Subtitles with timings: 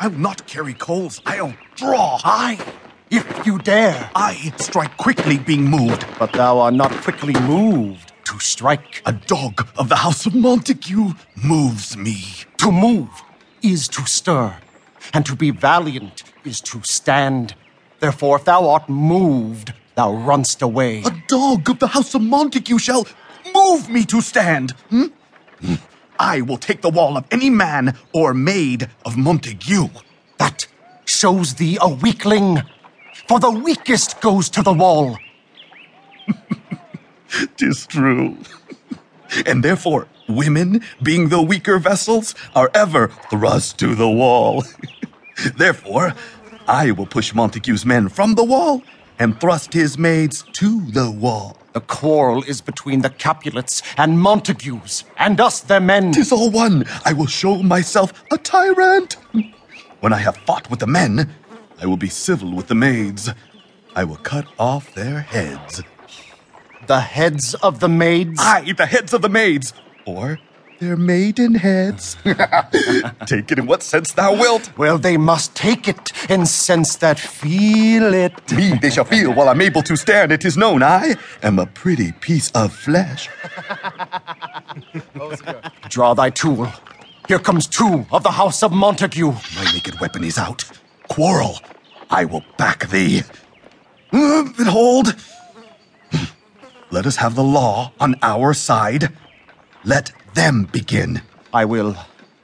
[0.00, 1.20] I will not carry coals.
[1.26, 2.20] I'll draw.
[2.24, 2.58] Aye,
[3.10, 4.10] if you dare.
[4.14, 6.06] I strike quickly, being moved.
[6.18, 9.02] But thou art not quickly moved to strike.
[9.06, 12.22] A dog of the house of Montague moves me.
[12.58, 13.10] To move
[13.60, 14.56] is to stir,
[15.12, 17.54] and to be valiant is to stand.
[17.98, 21.02] Therefore, if thou art moved, thou runst away.
[21.02, 23.04] A dog of the house of Montague shall
[23.52, 24.72] move me to stand.
[24.90, 25.06] Hmm?
[26.18, 29.88] I will take the wall of any man or maid of Montague.
[30.38, 30.66] That
[31.04, 32.62] shows thee a weakling,
[33.28, 35.18] for the weakest goes to the wall.
[37.56, 38.36] Tis true.
[39.46, 44.64] and therefore, women, being the weaker vessels, are ever thrust to the wall.
[45.56, 46.14] therefore,
[46.66, 48.82] I will push Montague's men from the wall
[49.18, 51.56] and thrust his maids to the wall.
[51.78, 56.10] The quarrel is between the Capulets and Montagues, and us, their men.
[56.10, 56.84] Tis all one.
[57.04, 59.16] I will show myself a tyrant.
[60.00, 61.32] When I have fought with the men,
[61.80, 63.30] I will be civil with the maids.
[63.94, 65.84] I will cut off their heads.
[66.88, 68.40] The heads of the maids?
[68.42, 69.72] Aye, the heads of the maids.
[70.04, 70.40] Or
[70.78, 72.16] their maiden heads.
[73.26, 74.76] take it in what sense thou wilt.
[74.78, 78.52] Well, they must take it in sense that feel it.
[78.52, 80.30] Me they shall feel while I'm able to stand.
[80.30, 83.28] It is known I am a pretty piece of flesh.
[85.88, 86.68] Draw thy tool.
[87.26, 89.32] Here comes two of the house of Montague.
[89.56, 90.64] My naked weapon is out.
[91.08, 91.58] Quarrel.
[92.10, 93.22] I will back thee.
[94.12, 95.14] Uh, behold.
[96.90, 99.12] Let us have the law on our side.
[99.84, 101.22] Let them begin.
[101.52, 101.96] I will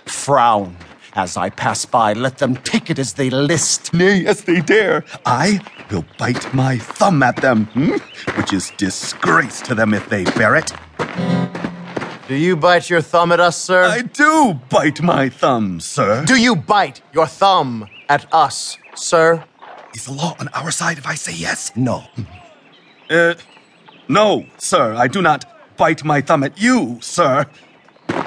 [0.06, 0.76] frown
[1.14, 2.12] as I pass by.
[2.12, 3.94] Let them take it as they list.
[3.94, 5.04] Nay, as they dare.
[5.26, 7.96] I will bite my thumb at them, hmm?
[8.36, 10.72] which is disgrace to them if they bear it.
[12.26, 13.84] Do you bite your thumb at us, sir?
[13.84, 16.24] I do bite my thumb, sir.
[16.24, 19.44] Do you bite your thumb at us, sir?
[19.94, 21.70] Is the law on our side if I say yes?
[21.76, 22.04] No.
[23.10, 23.34] Uh,
[24.08, 27.46] no, sir, I do not bite my thumb at you, sir.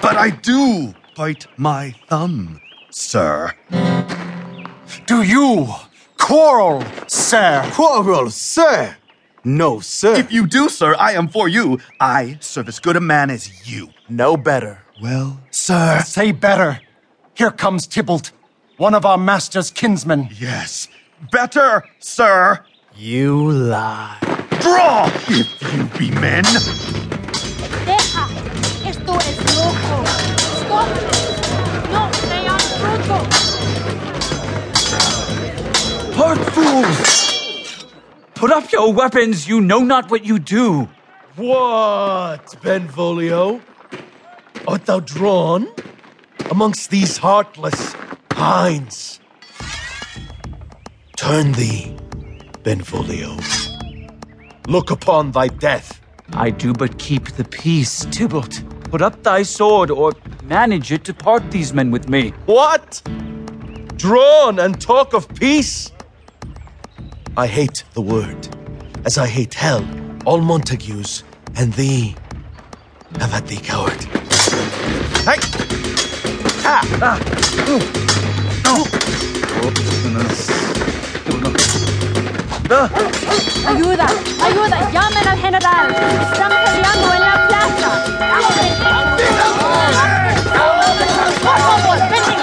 [0.01, 3.51] But I do bite my thumb, sir.
[5.05, 5.67] Do you
[6.17, 7.67] quarrel, sir?
[7.73, 8.95] Quarrel, sir?
[9.43, 10.15] No, sir.
[10.15, 11.79] If you do, sir, I am for you.
[11.99, 13.89] I serve as good a man as you.
[14.09, 14.79] No better.
[15.01, 16.01] Well, sir.
[16.05, 16.79] Say better.
[17.33, 18.31] Here comes Tybalt,
[18.77, 20.29] one of our master's kinsmen.
[20.39, 20.87] Yes.
[21.31, 22.63] Better, sir.
[22.95, 24.17] You lie.
[24.59, 26.43] Draw, if you be men.
[36.19, 37.85] Heart fools!
[38.33, 40.89] Put up your weapons, you know not what you do.
[41.35, 43.61] What, Benvolio?
[44.67, 45.67] Art thou drawn
[46.49, 47.95] amongst these heartless
[48.31, 49.19] hinds?
[51.15, 51.95] Turn thee,
[52.63, 53.37] Benvolio.
[54.67, 56.01] Look upon thy death.
[56.33, 58.63] I do but keep the peace, Tybalt.
[58.85, 60.13] Put up thy sword, or
[60.45, 62.29] manage it to part these men with me.
[62.47, 63.03] What?
[63.97, 65.91] Drawn and talk of peace?
[67.39, 68.49] I hate the word,
[69.05, 69.87] as I hate hell,
[70.25, 71.23] all Montagues,
[71.55, 72.15] and thee.
[73.19, 73.93] Have at thee, coward.
[75.21, 75.37] Hey!
[76.65, 76.81] Ah!
[76.99, 77.19] ah.
[78.65, 78.85] Oh
[79.61, 80.49] goodness.
[83.67, 84.07] Ayuda,
[84.41, 85.91] ayuda, llamen al general.
[85.93, 87.89] Están peleando en la plaza.
[91.43, 92.35] Por favor, vete,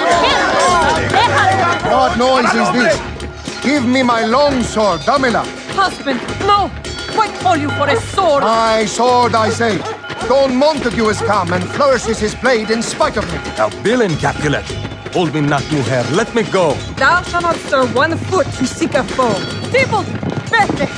[1.11, 1.91] déjalo.
[1.91, 3.24] What noise is this?
[3.65, 5.43] Give me my long sword, dámela.
[5.75, 6.69] Husband, no.
[7.17, 8.43] Why call you for a sword?
[8.43, 9.79] My sword, I say.
[10.29, 13.39] Don Montague has come and flourishes his blade in spite of me.
[13.57, 14.65] Thou villain, Capulet!
[15.15, 16.05] Hold me not, mujer.
[16.13, 16.75] Let me go.
[16.97, 19.33] Thou shalt not stir one foot to seek a foe.
[19.73, 20.07] Tybalt,
[20.53, 20.89] vete.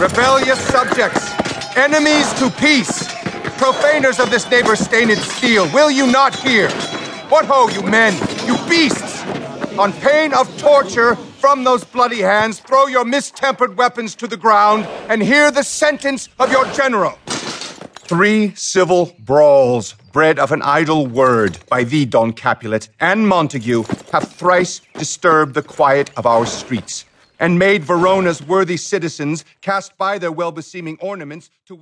[0.00, 1.32] Rebellious subjects,
[1.76, 3.06] enemies to peace,
[3.56, 6.68] profaners of this neighbor's stained steel, will you not hear?
[7.30, 8.12] What ho, you men,
[8.46, 9.22] you beasts!
[9.78, 14.84] On pain of torture from those bloody hands, throw your mistempered weapons to the ground
[15.08, 17.18] and hear the sentence of your general.
[17.26, 24.30] Three civil brawls, bred of an idle word, by thee, Don Capulet, and Montague, have
[24.30, 27.06] thrice disturbed the quiet of our streets,
[27.40, 31.72] and made Verona's worthy citizens cast by their well beseeming ornaments to